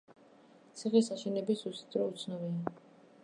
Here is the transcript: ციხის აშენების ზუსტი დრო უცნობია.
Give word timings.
ციხის 0.79 1.11
აშენების 1.17 1.63
ზუსტი 1.65 1.95
დრო 1.97 2.09
უცნობია. 2.13 2.75